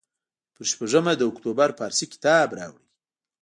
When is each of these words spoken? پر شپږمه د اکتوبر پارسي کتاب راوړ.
پر 0.55 0.65
شپږمه 0.71 1.13
د 1.17 1.21
اکتوبر 1.31 1.69
پارسي 1.79 2.05
کتاب 2.13 2.47
راوړ. 2.57 2.81